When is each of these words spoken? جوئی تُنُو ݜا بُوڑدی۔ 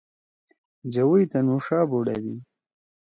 جوئی 0.93 1.23
تُنُو 1.31 1.57
ݜا 1.65 1.79
بُوڑدی۔ 1.89 2.35